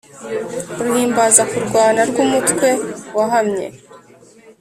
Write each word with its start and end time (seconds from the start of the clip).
Ruhimbaza 0.83 1.41
kurwana 1.51 2.01
rw’umutwe 2.09 2.67
wahamye 3.17 3.67